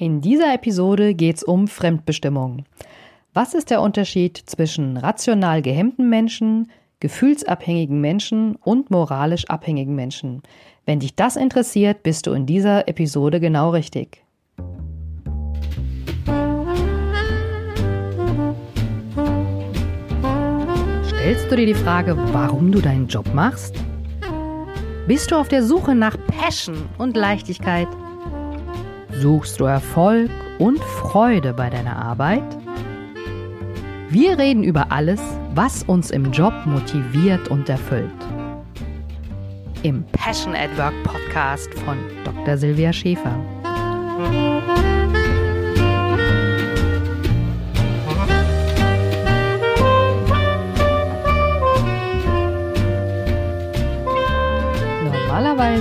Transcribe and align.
In 0.00 0.22
dieser 0.22 0.54
Episode 0.54 1.12
geht 1.12 1.36
es 1.36 1.42
um 1.42 1.68
Fremdbestimmung. 1.68 2.64
Was 3.34 3.52
ist 3.52 3.68
der 3.68 3.82
Unterschied 3.82 4.42
zwischen 4.46 4.96
rational 4.96 5.60
gehemmten 5.60 6.08
Menschen, 6.08 6.70
gefühlsabhängigen 7.00 8.00
Menschen 8.00 8.56
und 8.56 8.90
moralisch 8.90 9.44
abhängigen 9.50 9.94
Menschen? 9.94 10.42
Wenn 10.86 11.00
dich 11.00 11.16
das 11.16 11.36
interessiert, 11.36 12.02
bist 12.02 12.26
du 12.26 12.32
in 12.32 12.46
dieser 12.46 12.88
Episode 12.88 13.40
genau 13.40 13.72
richtig. 13.72 14.24
Stellst 21.08 21.50
du 21.50 21.56
dir 21.56 21.66
die 21.66 21.74
Frage, 21.74 22.16
warum 22.32 22.72
du 22.72 22.80
deinen 22.80 23.06
Job 23.06 23.34
machst? 23.34 23.74
Bist 25.06 25.30
du 25.30 25.36
auf 25.36 25.48
der 25.48 25.62
Suche 25.62 25.94
nach 25.94 26.16
Passion 26.26 26.88
und 26.96 27.18
Leichtigkeit? 27.18 27.88
Suchst 29.20 29.60
du 29.60 29.64
Erfolg 29.64 30.30
und 30.58 30.82
Freude 30.82 31.52
bei 31.52 31.68
deiner 31.68 31.94
Arbeit? 31.94 32.56
Wir 34.08 34.38
reden 34.38 34.64
über 34.64 34.90
alles, 34.90 35.20
was 35.54 35.82
uns 35.82 36.10
im 36.10 36.32
Job 36.32 36.54
motiviert 36.64 37.48
und 37.48 37.68
erfüllt. 37.68 38.10
Im 39.82 40.04
Passion 40.12 40.54
at 40.54 40.74
Work 40.78 40.94
Podcast 41.04 41.68
von 41.80 41.98
Dr. 42.24 42.56
Silvia 42.56 42.94
Schäfer. 42.94 43.59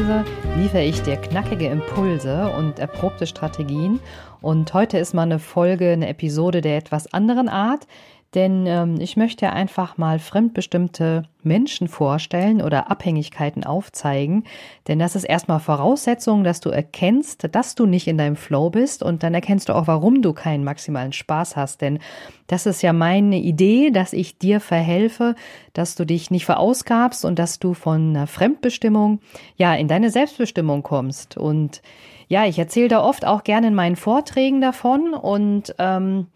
Normalerweise 0.09 0.59
liefere 0.59 0.83
ich 0.83 1.01
dir 1.03 1.17
knackige 1.17 1.67
Impulse 1.67 2.51
und 2.57 2.79
erprobte 2.79 3.27
Strategien. 3.27 3.99
Und 4.41 4.73
heute 4.73 4.97
ist 4.97 5.13
mal 5.13 5.21
eine 5.21 5.37
Folge, 5.37 5.91
eine 5.91 6.09
Episode 6.09 6.61
der 6.61 6.77
etwas 6.77 7.13
anderen 7.13 7.47
Art. 7.47 7.85
Denn 8.35 8.67
ähm, 8.67 8.97
ich 8.99 9.17
möchte 9.17 9.51
einfach 9.51 9.97
mal 9.97 10.19
fremdbestimmte 10.19 11.23
Menschen 11.41 11.87
vorstellen 11.87 12.61
oder 12.61 12.91
Abhängigkeiten 12.91 13.63
aufzeigen. 13.63 14.43
Denn 14.87 14.99
das 14.99 15.15
ist 15.15 15.23
erstmal 15.23 15.59
Voraussetzung, 15.59 16.43
dass 16.43 16.59
du 16.59 16.69
erkennst, 16.69 17.47
dass 17.55 17.73
du 17.73 17.87
nicht 17.87 18.07
in 18.07 18.19
deinem 18.19 18.35
Flow 18.35 18.69
bist 18.69 19.01
und 19.01 19.23
dann 19.23 19.33
erkennst 19.33 19.69
du 19.69 19.73
auch, 19.73 19.87
warum 19.87 20.21
du 20.21 20.33
keinen 20.33 20.63
maximalen 20.63 21.11
Spaß 21.11 21.55
hast. 21.55 21.81
Denn 21.81 21.97
das 22.45 22.67
ist 22.67 22.83
ja 22.83 22.93
meine 22.93 23.39
Idee, 23.39 23.89
dass 23.89 24.13
ich 24.13 24.37
dir 24.37 24.59
verhelfe, 24.59 25.33
dass 25.73 25.95
du 25.95 26.05
dich 26.05 26.29
nicht 26.29 26.45
verausgabst 26.45 27.25
und 27.25 27.39
dass 27.39 27.57
du 27.57 27.73
von 27.73 28.09
einer 28.09 28.27
Fremdbestimmung 28.27 29.21
ja 29.55 29.73
in 29.73 29.87
deine 29.87 30.11
Selbstbestimmung 30.11 30.83
kommst. 30.83 31.35
Und 31.35 31.81
ja, 32.27 32.45
ich 32.45 32.59
erzähle 32.59 32.89
da 32.89 33.03
oft 33.03 33.25
auch 33.25 33.43
gerne 33.43 33.67
in 33.69 33.75
meinen 33.75 33.95
Vorträgen 33.95 34.61
davon 34.61 35.15
und 35.15 35.73
ähm, 35.79 36.27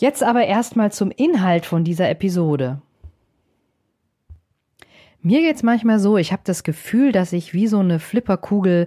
Jetzt 0.00 0.22
aber 0.22 0.46
erstmal 0.46 0.92
zum 0.92 1.10
Inhalt 1.10 1.66
von 1.66 1.82
dieser 1.82 2.08
Episode. 2.08 2.80
Mir 5.20 5.40
geht's 5.40 5.64
manchmal 5.64 5.98
so, 5.98 6.16
ich 6.16 6.30
habe 6.30 6.42
das 6.44 6.62
Gefühl, 6.62 7.10
dass 7.10 7.32
ich 7.32 7.52
wie 7.52 7.66
so 7.66 7.80
eine 7.80 7.98
Flipperkugel 7.98 8.86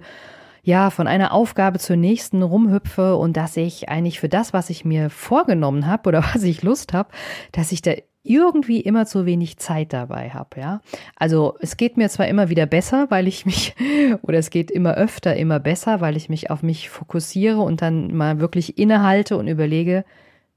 ja 0.62 0.88
von 0.88 1.06
einer 1.06 1.32
Aufgabe 1.32 1.78
zur 1.78 1.96
nächsten 1.96 2.42
rumhüpfe 2.42 3.16
und 3.16 3.36
dass 3.36 3.58
ich 3.58 3.90
eigentlich 3.90 4.20
für 4.20 4.30
das, 4.30 4.54
was 4.54 4.70
ich 4.70 4.86
mir 4.86 5.10
vorgenommen 5.10 5.86
habe 5.86 6.08
oder 6.08 6.24
was 6.34 6.42
ich 6.44 6.62
Lust 6.62 6.94
habe, 6.94 7.10
dass 7.52 7.72
ich 7.72 7.82
da 7.82 7.92
irgendwie 8.22 8.80
immer 8.80 9.04
zu 9.04 9.26
wenig 9.26 9.58
Zeit 9.58 9.92
dabei 9.92 10.30
habe, 10.30 10.60
ja. 10.60 10.80
Also 11.16 11.56
es 11.60 11.76
geht 11.76 11.96
mir 11.98 12.08
zwar 12.08 12.28
immer 12.28 12.48
wieder 12.48 12.66
besser, 12.66 13.10
weil 13.10 13.28
ich 13.28 13.44
mich, 13.44 13.74
oder 14.22 14.38
es 14.38 14.48
geht 14.48 14.70
immer 14.70 14.94
öfter 14.94 15.36
immer 15.36 15.60
besser, 15.60 16.00
weil 16.00 16.16
ich 16.16 16.30
mich 16.30 16.48
auf 16.50 16.62
mich 16.62 16.88
fokussiere 16.88 17.60
und 17.60 17.82
dann 17.82 18.14
mal 18.16 18.40
wirklich 18.40 18.78
innehalte 18.78 19.36
und 19.36 19.48
überlege, 19.48 20.04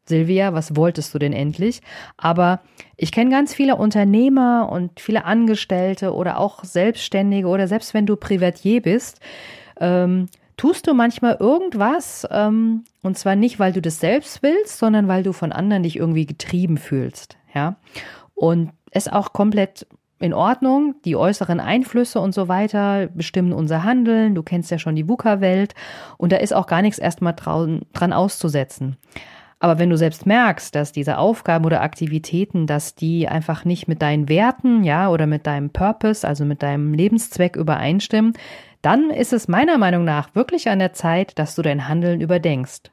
Silvia, 0.08 0.54
was 0.54 0.76
wolltest 0.76 1.14
du 1.14 1.20
denn 1.20 1.34
endlich? 1.34 1.82
Aber 2.18 2.62
ich 2.98 3.12
kenne 3.12 3.32
ganz 3.32 3.54
viele 3.54 3.76
Unternehmer 3.76 4.70
und 4.72 5.00
viele 5.00 5.26
Angestellte 5.26 6.14
oder 6.14 6.40
auch 6.40 6.64
Selbstständige 6.64 7.48
oder 7.48 7.68
selbst 7.68 7.94
wenn 7.94 8.06
du 8.06 8.16
Privatier 8.16 8.82
bist, 8.82 9.20
ähm, 9.80 10.28
tust 10.58 10.88
du 10.88 10.94
manchmal 10.94 11.38
irgendwas 11.40 12.28
ähm, 12.32 12.84
und 13.02 13.18
zwar 13.18 13.36
nicht, 13.36 13.60
weil 13.60 13.74
du 13.74 13.82
das 13.82 14.00
selbst 14.00 14.44
willst, 14.44 14.78
sondern 14.78 15.08
weil 15.08 15.24
du 15.24 15.34
von 15.34 15.52
anderen 15.52 15.84
dich 15.84 15.98
irgendwie 15.98 16.26
getrieben 16.26 16.78
fühlst, 16.78 17.38
ja. 17.54 17.76
Und 18.36 18.72
es 18.92 19.08
auch 19.08 19.34
komplett 19.34 19.88
in 20.20 20.34
Ordnung. 20.34 20.96
Die 21.04 21.16
äußeren 21.16 21.60
Einflüsse 21.60 22.20
und 22.20 22.34
so 22.34 22.48
weiter 22.48 23.08
bestimmen 23.08 23.54
unser 23.54 23.84
Handeln. 23.84 24.36
Du 24.36 24.44
kennst 24.44 24.72
ja 24.72 24.80
schon 24.80 24.96
die 24.96 25.08
VUCA-Welt 25.08 25.76
und 26.18 26.32
da 26.32 26.38
ist 26.38 26.54
auch 26.54 26.68
gar 26.68 26.82
nichts 26.82 27.00
erstmal 27.00 27.36
dran 27.36 28.14
auszusetzen. 28.14 28.98
Aber 29.60 29.80
wenn 29.80 29.90
du 29.90 29.98
selbst 29.98 30.26
merkst, 30.26 30.76
dass 30.76 30.92
diese 30.92 31.18
Aufgaben 31.18 31.66
oder 31.66 31.82
Aktivitäten, 31.82 32.68
dass 32.68 32.96
die 32.96 33.28
einfach 33.28 33.66
nicht 33.66 33.88
mit 33.88 34.02
deinen 34.02 34.28
Werten, 34.28 34.84
ja, 34.84 35.10
oder 35.10 35.28
mit 35.28 35.48
deinem 35.48 35.70
Purpose, 35.70 36.28
also 36.28 36.46
mit 36.46 36.62
deinem 36.62 36.94
Lebenszweck 36.94 37.56
übereinstimmen, 37.56 38.34
dann 38.82 39.10
ist 39.10 39.34
es 39.34 39.48
meiner 39.48 39.78
Meinung 39.78 40.04
nach 40.04 40.36
wirklich 40.36 40.70
an 40.70 40.80
der 40.80 40.94
Zeit, 40.94 41.40
dass 41.40 41.56
du 41.56 41.62
dein 41.62 41.88
Handeln 41.88 42.22
überdenkst. 42.22 42.92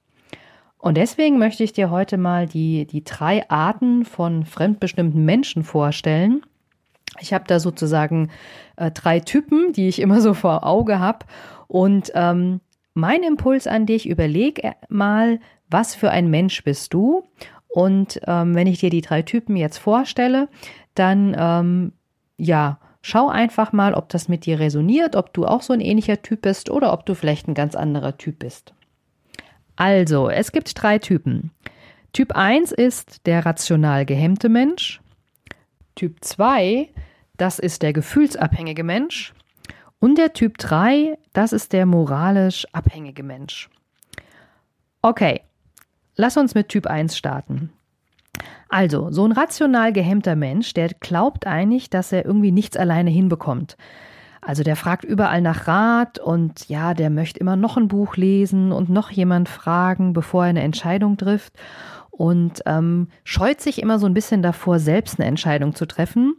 Und 0.78 0.96
deswegen 0.96 1.38
möchte 1.38 1.62
ich 1.62 1.72
dir 1.72 1.90
heute 1.90 2.16
mal 2.16 2.46
die, 2.46 2.86
die 2.86 3.04
drei 3.04 3.48
Arten 3.48 4.04
von 4.04 4.44
fremdbestimmten 4.44 5.24
Menschen 5.24 5.62
vorstellen. 5.62 6.42
Ich 7.20 7.32
habe 7.32 7.44
da 7.46 7.60
sozusagen 7.60 8.30
äh, 8.76 8.90
drei 8.90 9.20
Typen, 9.20 9.72
die 9.72 9.86
ich 9.86 10.00
immer 10.00 10.20
so 10.20 10.34
vor 10.34 10.66
Auge 10.66 10.98
habe. 10.98 11.26
Und 11.68 12.10
ähm, 12.14 12.60
mein 12.94 13.22
Impuls 13.22 13.66
an 13.66 13.86
dich, 13.86 14.08
überleg 14.08 14.62
mal, 14.88 15.40
was 15.68 15.94
für 15.94 16.10
ein 16.10 16.28
Mensch 16.28 16.62
bist 16.64 16.92
du? 16.94 17.24
Und 17.68 18.20
ähm, 18.26 18.54
wenn 18.54 18.66
ich 18.66 18.80
dir 18.80 18.90
die 18.90 19.00
drei 19.00 19.22
Typen 19.22 19.56
jetzt 19.56 19.78
vorstelle, 19.78 20.48
dann 20.94 21.34
ähm, 21.38 21.92
ja, 22.36 22.78
schau 23.02 23.28
einfach 23.28 23.72
mal, 23.72 23.94
ob 23.94 24.08
das 24.08 24.28
mit 24.28 24.46
dir 24.46 24.58
resoniert, 24.58 25.16
ob 25.16 25.32
du 25.32 25.46
auch 25.46 25.62
so 25.62 25.72
ein 25.72 25.80
ähnlicher 25.80 26.22
Typ 26.22 26.42
bist 26.42 26.70
oder 26.70 26.92
ob 26.92 27.06
du 27.06 27.14
vielleicht 27.14 27.48
ein 27.48 27.54
ganz 27.54 27.74
anderer 27.74 28.16
Typ 28.18 28.40
bist. 28.40 28.74
Also, 29.76 30.28
es 30.28 30.52
gibt 30.52 30.70
drei 30.80 30.98
Typen. 30.98 31.50
Typ 32.12 32.32
1 32.32 32.72
ist 32.72 33.26
der 33.26 33.46
rational 33.46 34.04
gehemmte 34.04 34.48
Mensch. 34.48 35.00
Typ 35.94 36.18
2, 36.22 36.90
das 37.36 37.58
ist 37.58 37.82
der 37.82 37.92
gefühlsabhängige 37.92 38.84
Mensch. 38.84 39.32
Und 40.02 40.18
der 40.18 40.34
Typ 40.34 40.58
3, 40.58 41.16
das 41.32 41.54
ist 41.54 41.72
der 41.72 41.86
moralisch 41.86 42.66
abhängige 42.72 43.22
Mensch. 43.22 43.70
Okay, 45.00 45.40
Lass 46.16 46.36
uns 46.36 46.54
mit 46.54 46.68
Typ 46.68 46.86
1 46.86 47.16
starten. 47.16 47.70
Also, 48.68 49.10
so 49.10 49.24
ein 49.24 49.32
rational 49.32 49.92
gehemmter 49.92 50.36
Mensch, 50.36 50.74
der 50.74 50.88
glaubt 50.88 51.46
eigentlich, 51.46 51.90
dass 51.90 52.12
er 52.12 52.24
irgendwie 52.24 52.52
nichts 52.52 52.76
alleine 52.76 53.10
hinbekommt. 53.10 53.76
Also 54.40 54.64
der 54.64 54.76
fragt 54.76 55.04
überall 55.04 55.40
nach 55.40 55.68
Rat 55.68 56.18
und 56.18 56.68
ja, 56.68 56.94
der 56.94 57.10
möchte 57.10 57.38
immer 57.38 57.54
noch 57.54 57.76
ein 57.76 57.86
Buch 57.86 58.16
lesen 58.16 58.72
und 58.72 58.88
noch 58.88 59.10
jemand 59.10 59.48
fragen, 59.48 60.14
bevor 60.14 60.44
er 60.44 60.50
eine 60.50 60.62
Entscheidung 60.62 61.16
trifft 61.16 61.52
und 62.10 62.60
ähm, 62.66 63.08
scheut 63.22 63.60
sich 63.60 63.80
immer 63.80 64.00
so 64.00 64.06
ein 64.06 64.14
bisschen 64.14 64.42
davor, 64.42 64.80
selbst 64.80 65.20
eine 65.20 65.28
Entscheidung 65.28 65.76
zu 65.76 65.86
treffen. 65.86 66.34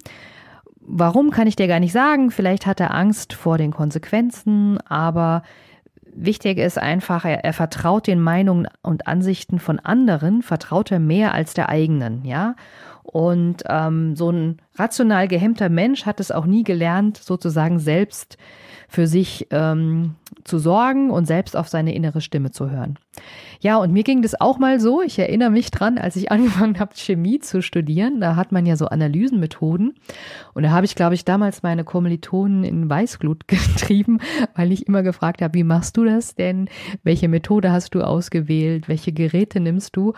Warum 0.85 1.31
kann 1.31 1.47
ich 1.47 1.55
dir 1.55 1.67
gar 1.67 1.79
nicht 1.79 1.93
sagen? 1.93 2.29
Vielleicht 2.29 2.65
hat 2.65 2.79
er 2.79 2.93
Angst 2.93 3.33
vor 3.33 3.57
den 3.57 3.71
Konsequenzen, 3.71 4.79
aber 4.87 5.43
Wichtig 6.15 6.59
ist 6.59 6.77
einfach, 6.77 7.25
er, 7.25 7.43
er 7.43 7.53
vertraut 7.53 8.07
den 8.07 8.21
Meinungen 8.21 8.67
und 8.81 9.07
Ansichten 9.07 9.59
von 9.59 9.79
anderen, 9.79 10.41
vertraut 10.41 10.91
er 10.91 10.99
mehr 10.99 11.33
als 11.33 11.53
der 11.53 11.69
eigenen, 11.69 12.23
ja. 12.23 12.55
Und 13.03 13.63
ähm, 13.67 14.15
so 14.15 14.29
ein 14.29 14.61
rational 14.75 15.27
gehemmter 15.27 15.69
Mensch 15.69 16.05
hat 16.05 16.19
es 16.19 16.31
auch 16.31 16.45
nie 16.45 16.63
gelernt, 16.63 17.17
sozusagen 17.17 17.79
selbst 17.79 18.37
für 18.93 19.07
sich 19.07 19.47
ähm, 19.49 20.13
zu 20.43 20.59
sorgen 20.59 21.09
und 21.09 21.25
selbst 21.25 21.57
auf 21.57 21.67
seine 21.67 21.95
innere 21.95 22.21
Stimme 22.21 22.51
zu 22.51 22.69
hören. 22.69 22.99
Ja, 23.59 23.77
und 23.77 23.91
mir 23.91 24.03
ging 24.03 24.21
das 24.21 24.39
auch 24.39 24.59
mal 24.59 24.79
so. 24.79 25.01
Ich 25.01 25.17
erinnere 25.17 25.49
mich 25.49 25.71
dran, 25.71 25.97
als 25.97 26.15
ich 26.15 26.31
angefangen 26.31 26.79
habe, 26.79 26.93
Chemie 26.95 27.39
zu 27.39 27.63
studieren. 27.63 28.21
Da 28.21 28.35
hat 28.35 28.51
man 28.51 28.67
ja 28.67 28.75
so 28.75 28.85
Analysenmethoden. 28.85 29.95
Und 30.53 30.61
da 30.61 30.69
habe 30.69 30.85
ich, 30.85 30.93
glaube 30.93 31.15
ich, 31.15 31.25
damals 31.25 31.63
meine 31.63 31.83
Kommilitonen 31.83 32.63
in 32.63 32.87
Weißglut 32.87 33.47
getrieben, 33.47 34.19
weil 34.55 34.71
ich 34.71 34.87
immer 34.87 35.01
gefragt 35.01 35.41
habe, 35.41 35.55
wie 35.55 35.63
machst 35.63 35.97
du 35.97 36.05
das 36.05 36.35
denn? 36.35 36.69
Welche 37.01 37.29
Methode 37.29 37.71
hast 37.71 37.95
du 37.95 38.01
ausgewählt? 38.01 38.87
Welche 38.89 39.11
Geräte 39.11 39.59
nimmst 39.59 39.95
du? 39.95 40.13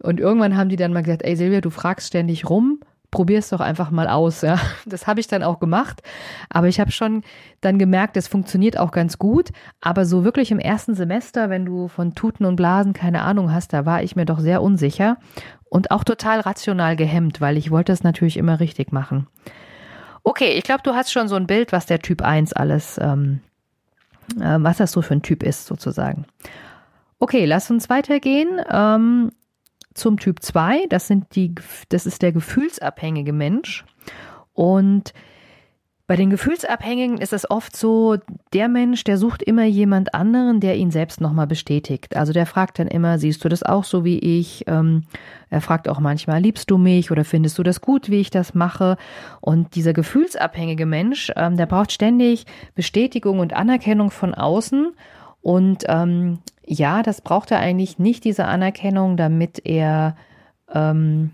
Und 0.00 0.20
irgendwann 0.20 0.56
haben 0.56 0.68
die 0.68 0.76
dann 0.76 0.92
mal 0.92 1.02
gesagt, 1.02 1.24
ey 1.24 1.34
Silvia, 1.34 1.60
du 1.60 1.70
fragst 1.70 2.06
ständig 2.06 2.48
rum 2.48 2.78
probier 3.12 3.38
es 3.38 3.50
doch 3.50 3.60
einfach 3.60 3.92
mal 3.92 4.08
aus. 4.08 4.40
Ja. 4.40 4.58
Das 4.84 5.06
habe 5.06 5.20
ich 5.20 5.28
dann 5.28 5.44
auch 5.44 5.60
gemacht. 5.60 6.02
Aber 6.50 6.66
ich 6.66 6.80
habe 6.80 6.90
schon 6.90 7.22
dann 7.60 7.78
gemerkt, 7.78 8.16
es 8.16 8.26
funktioniert 8.26 8.76
auch 8.76 8.90
ganz 8.90 9.18
gut. 9.18 9.50
Aber 9.80 10.04
so 10.04 10.24
wirklich 10.24 10.50
im 10.50 10.58
ersten 10.58 10.96
Semester, 10.96 11.48
wenn 11.48 11.64
du 11.64 11.86
von 11.86 12.16
Tuten 12.16 12.44
und 12.44 12.56
Blasen 12.56 12.94
keine 12.94 13.22
Ahnung 13.22 13.52
hast, 13.52 13.72
da 13.72 13.86
war 13.86 14.02
ich 14.02 14.16
mir 14.16 14.24
doch 14.24 14.40
sehr 14.40 14.60
unsicher 14.60 15.18
und 15.68 15.92
auch 15.92 16.02
total 16.02 16.40
rational 16.40 16.96
gehemmt, 16.96 17.40
weil 17.40 17.56
ich 17.56 17.70
wollte 17.70 17.92
es 17.92 18.02
natürlich 18.02 18.36
immer 18.36 18.58
richtig 18.58 18.90
machen. 18.90 19.28
Okay, 20.24 20.52
ich 20.52 20.64
glaube, 20.64 20.82
du 20.82 20.94
hast 20.94 21.12
schon 21.12 21.28
so 21.28 21.36
ein 21.36 21.46
Bild, 21.46 21.72
was 21.72 21.86
der 21.86 22.00
Typ 22.00 22.22
1 22.22 22.52
alles, 22.52 22.98
ähm, 22.98 23.40
äh, 24.40 24.58
was 24.58 24.78
das 24.78 24.92
so 24.92 25.02
für 25.02 25.14
ein 25.14 25.22
Typ 25.22 25.42
ist, 25.42 25.66
sozusagen. 25.66 26.26
Okay, 27.18 27.44
lass 27.44 27.70
uns 27.70 27.88
weitergehen 27.88 28.60
ähm, 28.70 29.32
zum 29.94 30.18
Typ 30.18 30.42
2. 30.42 30.86
Das, 30.88 31.06
sind 31.06 31.34
die, 31.34 31.54
das 31.88 32.06
ist 32.06 32.22
der 32.22 32.32
gefühlsabhängige 32.32 33.32
Mensch. 33.32 33.84
Und 34.52 35.12
bei 36.12 36.16
den 36.16 36.30
Gefühlsabhängigen 36.30 37.16
ist 37.16 37.32
es 37.32 37.48
oft 37.50 37.74
so, 37.74 38.18
der 38.52 38.68
Mensch, 38.68 39.02
der 39.04 39.16
sucht 39.16 39.42
immer 39.42 39.64
jemand 39.64 40.14
anderen, 40.14 40.60
der 40.60 40.76
ihn 40.76 40.90
selbst 40.90 41.20
nochmal 41.20 41.46
bestätigt. 41.46 42.16
Also 42.16 42.34
der 42.34 42.44
fragt 42.44 42.78
dann 42.78 42.88
immer, 42.88 43.18
siehst 43.18 43.42
du 43.44 43.48
das 43.48 43.62
auch 43.62 43.84
so 43.84 44.04
wie 44.04 44.18
ich? 44.18 44.64
Ähm, 44.66 45.04
er 45.48 45.62
fragt 45.62 45.88
auch 45.88 46.00
manchmal, 46.00 46.42
liebst 46.42 46.70
du 46.70 46.76
mich 46.76 47.10
oder 47.10 47.24
findest 47.24 47.56
du 47.56 47.62
das 47.62 47.80
gut, 47.80 48.10
wie 48.10 48.20
ich 48.20 48.28
das 48.30 48.52
mache? 48.52 48.98
Und 49.40 49.74
dieser 49.74 49.94
gefühlsabhängige 49.94 50.84
Mensch, 50.86 51.32
ähm, 51.36 51.56
der 51.56 51.64
braucht 51.64 51.92
ständig 51.92 52.44
Bestätigung 52.74 53.38
und 53.38 53.54
Anerkennung 53.54 54.10
von 54.10 54.34
außen. 54.34 54.92
Und 55.42 55.84
ähm, 55.88 56.38
ja, 56.64 57.02
das 57.02 57.20
braucht 57.20 57.50
er 57.50 57.58
eigentlich 57.58 57.98
nicht, 57.98 58.24
diese 58.24 58.46
Anerkennung, 58.46 59.16
damit 59.16 59.60
er 59.64 60.16
ähm, 60.72 61.32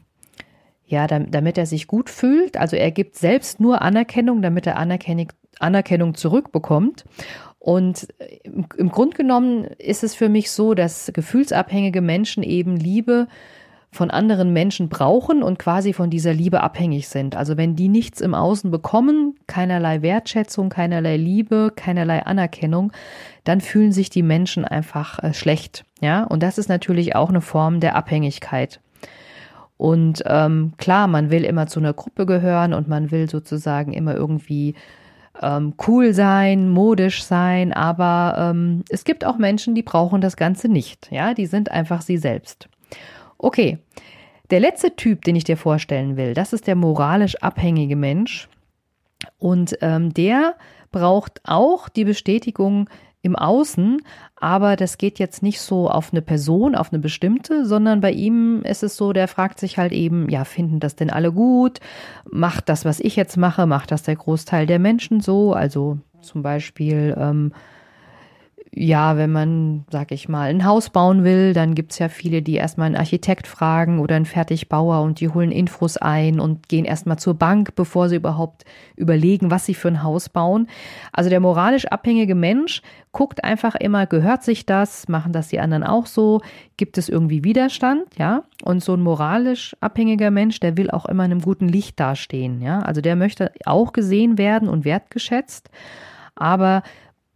ja, 0.88 1.06
damit 1.06 1.58
er 1.58 1.66
sich 1.66 1.86
gut 1.86 2.08
fühlt. 2.08 2.56
Also 2.56 2.74
er 2.74 2.90
gibt 2.90 3.16
selbst 3.16 3.60
nur 3.60 3.82
Anerkennung, 3.82 4.40
damit 4.40 4.66
er 4.66 4.78
Anerkennung, 4.78 5.28
Anerkennung 5.60 6.14
zurückbekommt. 6.14 7.04
Und 7.58 8.08
im, 8.42 8.66
im 8.76 8.88
Grund 8.88 9.14
genommen 9.14 9.64
ist 9.64 10.02
es 10.02 10.14
für 10.14 10.30
mich 10.30 10.50
so, 10.50 10.72
dass 10.72 11.10
gefühlsabhängige 11.12 12.00
Menschen 12.00 12.42
eben 12.42 12.76
Liebe 12.76 13.28
von 13.90 14.10
anderen 14.10 14.52
Menschen 14.52 14.88
brauchen 14.88 15.42
und 15.42 15.58
quasi 15.58 15.92
von 15.92 16.10
dieser 16.10 16.34
Liebe 16.34 16.62
abhängig 16.62 17.08
sind. 17.08 17.36
Also 17.36 17.56
wenn 17.56 17.74
die 17.74 17.88
nichts 17.88 18.20
im 18.20 18.34
Außen 18.34 18.70
bekommen, 18.70 19.36
keinerlei 19.46 20.02
Wertschätzung, 20.02 20.68
keinerlei 20.68 21.16
Liebe, 21.16 21.72
keinerlei 21.74 22.24
Anerkennung, 22.24 22.92
dann 23.44 23.60
fühlen 23.60 23.92
sich 23.92 24.10
die 24.10 24.22
Menschen 24.22 24.64
einfach 24.64 25.22
äh, 25.22 25.32
schlecht. 25.32 25.84
Ja, 26.00 26.24
und 26.24 26.42
das 26.42 26.58
ist 26.58 26.68
natürlich 26.68 27.16
auch 27.16 27.30
eine 27.30 27.40
Form 27.40 27.80
der 27.80 27.96
Abhängigkeit. 27.96 28.80
Und 29.78 30.22
ähm, 30.26 30.72
klar, 30.76 31.06
man 31.06 31.30
will 31.30 31.44
immer 31.44 31.66
zu 31.66 31.80
einer 31.80 31.94
Gruppe 31.94 32.26
gehören 32.26 32.74
und 32.74 32.88
man 32.88 33.10
will 33.10 33.30
sozusagen 33.30 33.92
immer 33.92 34.14
irgendwie 34.14 34.74
ähm, 35.40 35.74
cool 35.86 36.12
sein, 36.14 36.68
modisch 36.68 37.22
sein, 37.22 37.72
aber 37.72 38.50
ähm, 38.50 38.82
es 38.88 39.04
gibt 39.04 39.24
auch 39.24 39.38
Menschen, 39.38 39.74
die 39.74 39.82
brauchen 39.82 40.20
das 40.20 40.36
Ganze 40.36 40.68
nicht. 40.68 41.10
Ja, 41.12 41.32
die 41.32 41.46
sind 41.46 41.70
einfach 41.70 42.02
sie 42.02 42.18
selbst. 42.18 42.68
Okay, 43.38 43.78
der 44.50 44.60
letzte 44.60 44.96
Typ, 44.96 45.22
den 45.22 45.36
ich 45.36 45.44
dir 45.44 45.56
vorstellen 45.56 46.16
will, 46.16 46.34
das 46.34 46.52
ist 46.52 46.66
der 46.66 46.74
moralisch 46.74 47.36
abhängige 47.36 47.96
Mensch. 47.96 48.48
Und 49.38 49.76
ähm, 49.80 50.12
der 50.14 50.54
braucht 50.90 51.40
auch 51.44 51.88
die 51.88 52.04
Bestätigung 52.04 52.88
im 53.20 53.34
Außen, 53.34 54.00
aber 54.36 54.76
das 54.76 54.96
geht 54.96 55.18
jetzt 55.18 55.42
nicht 55.42 55.60
so 55.60 55.90
auf 55.90 56.12
eine 56.12 56.22
Person, 56.22 56.76
auf 56.76 56.92
eine 56.92 57.00
bestimmte, 57.00 57.66
sondern 57.66 58.00
bei 58.00 58.12
ihm 58.12 58.62
ist 58.62 58.82
es 58.84 58.96
so, 58.96 59.12
der 59.12 59.26
fragt 59.26 59.58
sich 59.58 59.76
halt 59.76 59.92
eben, 59.92 60.28
ja, 60.28 60.44
finden 60.44 60.78
das 60.78 60.94
denn 60.94 61.10
alle 61.10 61.32
gut? 61.32 61.80
Macht 62.30 62.68
das, 62.68 62.84
was 62.84 63.00
ich 63.00 63.16
jetzt 63.16 63.36
mache, 63.36 63.66
macht 63.66 63.90
das 63.90 64.04
der 64.04 64.16
Großteil 64.16 64.66
der 64.66 64.78
Menschen 64.78 65.20
so? 65.20 65.52
Also 65.52 65.98
zum 66.20 66.42
Beispiel, 66.42 67.16
ähm, 67.18 67.52
ja, 68.74 69.16
wenn 69.16 69.32
man, 69.32 69.84
sag 69.90 70.12
ich 70.12 70.28
mal, 70.28 70.50
ein 70.50 70.64
Haus 70.64 70.90
bauen 70.90 71.24
will, 71.24 71.54
dann 71.54 71.74
gibt's 71.74 71.98
ja 71.98 72.08
viele, 72.08 72.42
die 72.42 72.54
erstmal 72.54 72.86
einen 72.86 72.96
Architekt 72.96 73.46
fragen 73.46 73.98
oder 73.98 74.16
einen 74.16 74.26
Fertigbauer 74.26 75.02
und 75.02 75.20
die 75.20 75.28
holen 75.28 75.52
Infos 75.52 75.96
ein 75.96 76.38
und 76.38 76.68
gehen 76.68 76.84
erstmal 76.84 77.18
zur 77.18 77.34
Bank, 77.34 77.74
bevor 77.76 78.08
sie 78.08 78.16
überhaupt 78.16 78.64
überlegen, 78.96 79.50
was 79.50 79.64
sie 79.64 79.74
für 79.74 79.88
ein 79.88 80.02
Haus 80.02 80.28
bauen. 80.28 80.68
Also 81.12 81.30
der 81.30 81.40
moralisch 81.40 81.86
abhängige 81.86 82.34
Mensch 82.34 82.82
guckt 83.12 83.42
einfach 83.42 83.74
immer, 83.74 84.06
gehört 84.06 84.42
sich 84.44 84.66
das, 84.66 85.08
machen 85.08 85.32
das 85.32 85.48
die 85.48 85.60
anderen 85.60 85.82
auch 85.82 86.06
so, 86.06 86.42
gibt 86.76 86.98
es 86.98 87.08
irgendwie 87.08 87.44
Widerstand, 87.44 88.04
ja? 88.18 88.42
Und 88.64 88.82
so 88.82 88.94
ein 88.94 89.02
moralisch 89.02 89.74
abhängiger 89.80 90.30
Mensch, 90.30 90.60
der 90.60 90.76
will 90.76 90.90
auch 90.90 91.06
immer 91.06 91.24
in 91.24 91.32
einem 91.32 91.40
guten 91.40 91.68
Licht 91.68 91.98
dastehen, 91.98 92.60
ja? 92.60 92.80
Also 92.80 93.00
der 93.00 93.16
möchte 93.16 93.50
auch 93.64 93.92
gesehen 93.94 94.36
werden 94.36 94.68
und 94.68 94.84
wertgeschätzt, 94.84 95.70
aber 96.36 96.82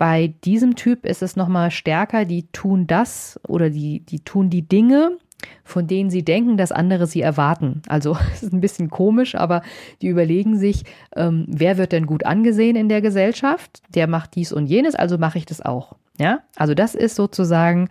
bei 0.03 0.35
diesem 0.43 0.75
Typ 0.75 1.07
ist 1.07 1.23
es 1.23 1.37
nochmal 1.37 1.71
stärker, 1.71 2.25
die 2.25 2.49
tun 2.49 2.89
das 2.89 3.39
oder 3.47 3.71
die, 3.71 4.01
die 4.01 4.19
tun 4.19 4.51
die 4.51 4.67
Dinge, 4.67 5.17
von 5.63 5.87
denen 5.87 6.11
sie 6.11 6.25
denken, 6.25 6.57
dass 6.57 6.73
andere 6.73 7.07
sie 7.07 7.21
erwarten. 7.21 7.83
Also 7.87 8.17
es 8.35 8.43
ist 8.43 8.53
ein 8.53 8.61
bisschen 8.61 8.91
komisch, 8.91 9.37
aber 9.37 9.63
die 10.01 10.09
überlegen 10.09 10.59
sich, 10.59 10.83
ähm, 11.15 11.45
wer 11.47 11.79
wird 11.79 11.93
denn 11.93 12.07
gut 12.07 12.27
angesehen 12.27 12.75
in 12.75 12.89
der 12.89 13.01
Gesellschaft? 13.01 13.81
Der 13.95 14.09
macht 14.09 14.35
dies 14.35 14.53
und 14.53 14.67
jenes, 14.67 14.97
also 14.97 15.19
mache 15.19 15.39
ich 15.39 15.47
das 15.47 15.61
auch. 15.61 15.95
Ja, 16.19 16.41
also 16.57 16.75
das 16.75 16.97
ist 16.97 17.15
sozusagen 17.15 17.89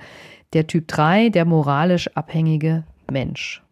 der 0.51 0.67
Typ 0.67 0.89
3, 0.89 1.29
der 1.29 1.45
moralisch 1.45 2.09
abhängige 2.13 2.83
Mensch. 3.09 3.63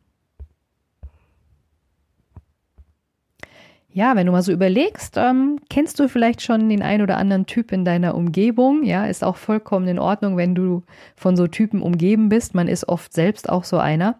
Ja, 3.92 4.16
wenn 4.16 4.28
du 4.28 4.32
mal 4.32 4.44
so 4.44 4.52
überlegst, 4.52 5.18
ähm, 5.18 5.60
kennst 5.70 6.00
du 6.00 6.08
vielleicht 6.08 6.44
schon 6.44 6.70
den 6.70 6.84
ein 6.84 7.02
oder 7.02 7.18
anderen 7.18 7.48
Typ 7.48 7.72
in 7.72 7.86
deiner 7.86 8.14
Umgebung. 8.14 8.84
Ja, 8.84 9.06
ist 9.06 9.24
auch 9.24 9.36
vollkommen 9.36 9.88
in 9.88 9.98
Ordnung, 9.98 10.38
wenn 10.38 10.54
du 10.54 10.84
von 11.16 11.36
so 11.36 11.48
Typen 11.48 11.82
umgeben 11.82 12.30
bist. 12.30 12.54
Man 12.54 12.68
ist 12.68 12.88
oft 12.88 13.14
selbst 13.14 13.50
auch 13.50 13.64
so 13.64 13.80
einer. 13.80 14.20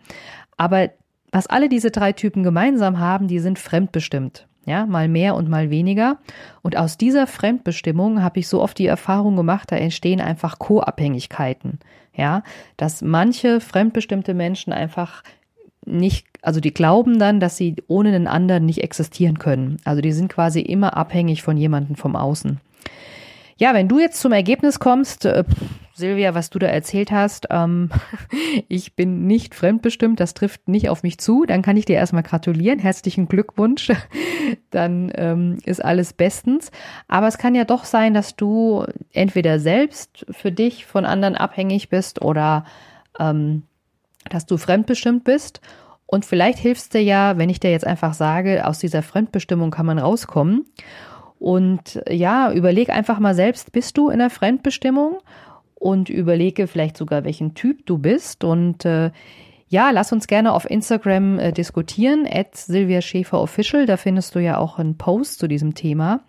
Aber 0.58 0.90
was 1.32 1.46
alle 1.46 1.70
diese 1.70 1.92
drei 1.92 2.14
Typen 2.14 2.44
gemeinsam 2.44 3.00
haben, 3.00 3.28
die 3.28 3.40
sind 3.40 3.60
fremdbestimmt. 3.60 4.48
Ja, 4.66 4.86
mal 4.86 5.08
mehr 5.08 5.36
und 5.36 5.50
mal 5.50 5.70
weniger. 5.70 6.18
Und 6.62 6.76
aus 6.76 6.98
dieser 6.98 7.28
Fremdbestimmung 7.28 8.22
habe 8.22 8.40
ich 8.40 8.48
so 8.48 8.62
oft 8.62 8.78
die 8.78 8.88
Erfahrung 8.88 9.36
gemacht, 9.36 9.72
da 9.72 9.76
entstehen 9.78 10.20
einfach 10.20 10.60
Co-Abhängigkeiten. 10.60 11.80
Ja, 12.14 12.44
dass 12.76 13.02
manche 13.02 13.62
fremdbestimmte 13.62 14.34
Menschen 14.34 14.74
einfach 14.74 15.24
nicht, 15.86 16.28
also 16.42 16.60
die 16.60 16.74
glauben 16.74 17.20
dann, 17.20 17.40
dass 17.40 17.58
sie 17.58 17.76
ohne 17.88 18.12
den 18.12 18.28
anderen 18.28 18.66
nicht 18.66 18.84
existieren 18.84 19.40
können. 19.40 19.78
Also 19.86 20.02
die 20.02 20.12
sind 20.12 20.30
quasi 20.30 20.62
immer 20.62 20.98
abhängig 20.98 21.42
von 21.42 21.58
jemandem 21.58 21.96
vom 21.96 22.16
Außen. 22.16 22.60
Ja, 23.58 23.74
wenn 23.74 23.90
du 23.90 24.00
jetzt 24.00 24.22
zum 24.22 24.32
Ergebnis 24.32 24.80
kommst, 24.80 25.26
äh, 25.26 25.44
Silvia, 25.94 26.34
was 26.34 26.50
du 26.50 26.60
da 26.60 26.68
erzählt 26.68 27.12
hast, 27.12 27.48
ähm, 27.50 27.90
ich 28.70 28.96
bin 28.96 29.28
nicht 29.28 29.54
fremdbestimmt, 29.54 30.22
das 30.22 30.34
trifft 30.34 30.70
nicht 30.70 30.88
auf 30.88 31.04
mich 31.04 31.18
zu, 31.18 31.46
dann 31.46 31.62
kann 31.62 31.76
ich 31.76 31.84
dir 31.84 31.98
erstmal 31.98 32.24
gratulieren, 32.24 32.80
herzlichen 32.80 33.28
Glückwunsch, 33.28 33.92
dann 34.70 35.12
ähm, 35.16 35.58
ist 35.66 35.84
alles 35.84 36.14
bestens. 36.14 36.72
Aber 37.10 37.28
es 37.28 37.38
kann 37.38 37.54
ja 37.54 37.66
doch 37.66 37.84
sein, 37.84 38.14
dass 38.14 38.38
du 38.38 38.86
entweder 39.12 39.60
selbst 39.60 40.26
für 40.32 40.54
dich 40.54 40.86
von 40.86 41.06
anderen 41.06 41.36
abhängig 41.36 41.90
bist 41.90 42.22
oder 42.22 42.64
ähm, 43.20 43.64
dass 44.34 44.46
du 44.46 44.58
fremdbestimmt 44.58 45.24
bist. 45.24 45.62
Und 46.06 46.26
vielleicht 46.26 46.58
hilfst 46.58 46.94
dir 46.94 47.04
ja, 47.04 47.38
wenn 47.38 47.50
ich 47.50 47.60
dir 47.60 47.72
jetzt 47.72 47.86
einfach 47.86 48.14
sage, 48.14 48.66
aus 48.66 48.80
dieser 48.80 49.04
Fremdbestimmung 49.04 49.70
kann 49.70 49.86
man 49.86 50.00
rauskommen. 50.00 50.66
Und 51.38 52.02
ja, 52.10 52.52
überleg 52.52 52.90
einfach 52.90 53.20
mal 53.20 53.36
selbst, 53.36 53.72
bist 53.72 53.98
du 53.98 54.10
in 54.10 54.20
der 54.20 54.30
Fremdbestimmung? 54.30 55.20
Und 55.76 56.10
überlege 56.10 56.68
vielleicht 56.68 56.98
sogar, 56.98 57.24
welchen 57.24 57.54
Typ 57.54 57.86
du 57.86 57.98
bist. 57.98 58.44
Und 58.44 58.84
äh, 58.86 59.12
ja, 59.70 59.92
lass 59.92 60.12
uns 60.12 60.26
gerne 60.26 60.52
auf 60.52 60.70
Instagram 60.70 61.38
äh, 61.38 61.52
diskutieren, 61.54 62.28
at 62.30 62.58
Silvia 62.58 63.02
Schäfer 63.02 63.40
Official. 63.40 63.86
Da 63.86 63.96
findest 63.96 64.34
du 64.34 64.40
ja 64.40 64.58
auch 64.58 64.80
einen 64.80 64.98
Post 64.98 65.40
zu 65.40 65.48
diesem 65.48 65.76
Thema. 65.76 66.22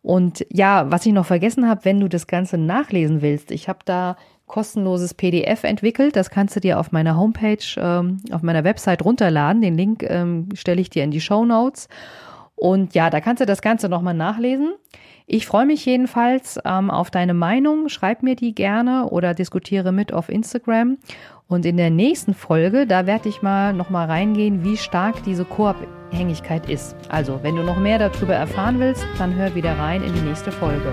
Und 0.00 0.46
ja, 0.50 0.90
was 0.90 1.04
ich 1.04 1.12
noch 1.12 1.26
vergessen 1.26 1.68
habe, 1.68 1.84
wenn 1.84 1.98
du 1.98 2.08
das 2.08 2.28
Ganze 2.28 2.56
nachlesen 2.56 3.20
willst, 3.20 3.50
ich 3.50 3.68
habe 3.68 3.80
da 3.84 4.16
kostenloses 4.46 5.14
PDF 5.14 5.64
entwickelt. 5.64 6.16
Das 6.16 6.30
kannst 6.30 6.56
du 6.56 6.60
dir 6.60 6.78
auf 6.78 6.92
meiner 6.92 7.16
Homepage, 7.16 7.64
ähm, 7.76 8.18
auf 8.30 8.42
meiner 8.42 8.64
Website 8.64 9.04
runterladen. 9.04 9.62
Den 9.62 9.76
Link 9.76 10.02
ähm, 10.02 10.48
stelle 10.54 10.80
ich 10.80 10.90
dir 10.90 11.04
in 11.04 11.10
die 11.10 11.20
Show 11.20 11.44
Notes. 11.44 11.88
Und 12.54 12.94
ja, 12.94 13.10
da 13.10 13.20
kannst 13.20 13.40
du 13.40 13.46
das 13.46 13.62
Ganze 13.62 13.88
nochmal 13.88 14.14
nachlesen. 14.14 14.74
Ich 15.26 15.46
freue 15.46 15.64
mich 15.64 15.84
jedenfalls 15.86 16.58
ähm, 16.64 16.90
auf 16.90 17.10
deine 17.10 17.34
Meinung. 17.34 17.88
Schreib 17.88 18.22
mir 18.22 18.36
die 18.36 18.54
gerne 18.54 19.08
oder 19.08 19.32
diskutiere 19.32 19.90
mit 19.90 20.12
auf 20.12 20.28
Instagram. 20.28 20.98
Und 21.46 21.66
in 21.66 21.76
der 21.76 21.90
nächsten 21.90 22.34
Folge, 22.34 22.86
da 22.86 23.06
werde 23.06 23.28
ich 23.28 23.42
mal 23.42 23.72
nochmal 23.72 24.06
reingehen, 24.06 24.64
wie 24.64 24.76
stark 24.76 25.22
diese 25.24 25.44
Co-Abhängigkeit 25.44 26.68
ist. 26.68 26.96
Also, 27.08 27.40
wenn 27.42 27.56
du 27.56 27.62
noch 27.62 27.78
mehr 27.78 27.98
darüber 27.98 28.34
erfahren 28.34 28.80
willst, 28.80 29.06
dann 29.18 29.34
hör 29.34 29.54
wieder 29.54 29.78
rein 29.78 30.02
in 30.02 30.12
die 30.14 30.20
nächste 30.20 30.52
Folge. 30.52 30.92